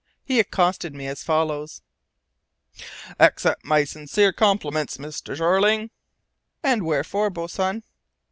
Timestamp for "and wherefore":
6.63-7.29